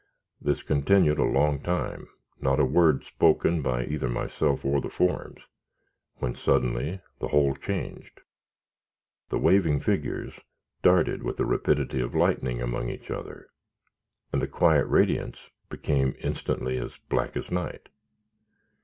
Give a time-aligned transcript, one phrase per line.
[0.41, 2.07] This continued a long time,
[2.39, 5.41] not a word spoken either by myself or the forms,
[6.15, 8.21] when suddenly the whole changed.
[9.29, 10.39] The waving figures
[10.81, 13.49] darted with the rapidity of lightning among each other,
[14.33, 17.87] and the quiet radiance became instantly as black as night.